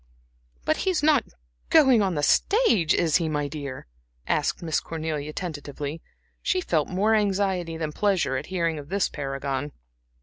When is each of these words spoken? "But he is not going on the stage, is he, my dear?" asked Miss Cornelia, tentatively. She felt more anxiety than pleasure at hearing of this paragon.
"But 0.65 0.77
he 0.77 0.89
is 0.89 1.03
not 1.03 1.25
going 1.69 2.01
on 2.01 2.15
the 2.15 2.23
stage, 2.23 2.95
is 2.95 3.17
he, 3.17 3.29
my 3.29 3.47
dear?" 3.47 3.85
asked 4.27 4.63
Miss 4.63 4.79
Cornelia, 4.79 5.31
tentatively. 5.31 6.01
She 6.41 6.59
felt 6.59 6.89
more 6.89 7.13
anxiety 7.13 7.77
than 7.77 7.91
pleasure 7.91 8.35
at 8.35 8.47
hearing 8.47 8.79
of 8.79 8.89
this 8.89 9.07
paragon. 9.09 9.73